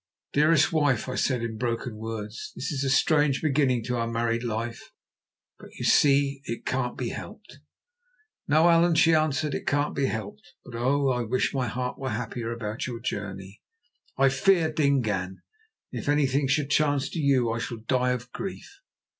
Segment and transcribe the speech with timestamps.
[0.33, 4.43] "Dearest wife," I said in broken words, "this is a strange beginning to our married
[4.43, 4.89] life,
[5.59, 7.59] but you see it can't be helped."
[8.47, 11.09] "No, Allan," she answered, "it can't be helped; but oh!
[11.11, 13.61] I wish my heart were happier about your journey.
[14.17, 15.43] I fear Dingaan,
[15.91, 18.79] and if anything should chance to you I shall die of grief."